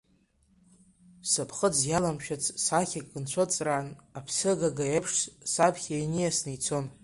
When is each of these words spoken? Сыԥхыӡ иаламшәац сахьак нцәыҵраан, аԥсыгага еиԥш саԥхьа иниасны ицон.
Сыԥхыӡ 1.31 1.75
иаламшәац 1.89 2.43
сахьак 2.63 3.07
нцәыҵраан, 3.21 3.87
аԥсыгага 4.17 4.85
еиԥш 4.93 5.13
саԥхьа 5.51 5.95
иниасны 6.03 6.51
ицон. 6.57 6.85